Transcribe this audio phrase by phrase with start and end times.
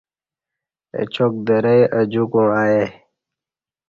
[0.99, 2.81] اچاک درئ اہ جُوکوع ائے